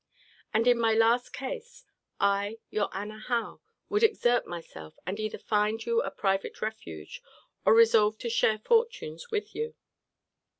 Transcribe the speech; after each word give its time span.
And 0.51 0.65
in 0.65 0.79
my 0.79 0.95
last 0.95 1.31
case, 1.31 1.85
I, 2.19 2.57
your 2.71 2.89
Anna 2.91 3.19
Howe, 3.19 3.61
would 3.87 4.01
exert 4.01 4.47
myself, 4.47 4.95
and 5.05 5.19
either 5.19 5.37
find 5.37 5.85
you 5.85 6.01
a 6.01 6.09
private 6.09 6.59
refuge, 6.59 7.21
or 7.67 7.75
resolve 7.75 8.17
to 8.17 8.27
share 8.31 8.57
fortunes 8.57 9.29
with 9.29 9.53
you. 9.53 9.75